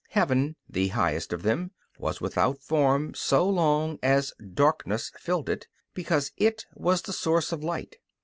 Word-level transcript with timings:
Heaven, 0.09 0.55
the 0.67 0.87
highest 0.87 1.31
of 1.31 1.43
them, 1.43 1.69
was 1.99 2.19
without 2.19 2.57
form 2.57 3.13
so 3.13 3.47
long 3.47 3.99
as 4.01 4.33
"darkness" 4.55 5.11
filled 5.19 5.47
it, 5.47 5.67
because 5.93 6.31
it 6.37 6.65
was 6.73 7.03
the 7.03 7.13
source 7.13 7.51
of 7.51 7.63
light. 7.63 7.97